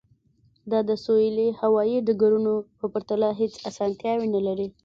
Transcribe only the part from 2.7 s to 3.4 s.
په پرتله